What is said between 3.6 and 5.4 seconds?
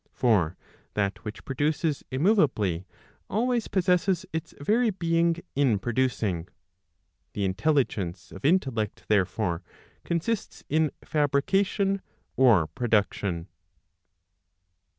possesses] its very being